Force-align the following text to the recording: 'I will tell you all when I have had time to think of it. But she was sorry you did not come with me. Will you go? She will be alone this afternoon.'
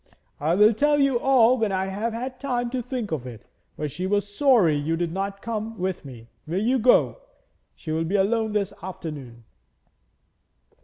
'I 0.39 0.55
will 0.55 0.73
tell 0.73 0.99
you 0.99 1.19
all 1.19 1.59
when 1.59 1.71
I 1.71 1.85
have 1.85 2.11
had 2.11 2.39
time 2.39 2.71
to 2.71 2.81
think 2.81 3.11
of 3.11 3.27
it. 3.27 3.45
But 3.77 3.91
she 3.91 4.07
was 4.07 4.35
sorry 4.35 4.75
you 4.75 4.97
did 4.97 5.11
not 5.11 5.43
come 5.43 5.77
with 5.77 6.03
me. 6.05 6.27
Will 6.47 6.63
you 6.63 6.79
go? 6.79 7.19
She 7.75 7.91
will 7.91 8.05
be 8.05 8.15
alone 8.15 8.53
this 8.53 8.73
afternoon.' 8.81 9.43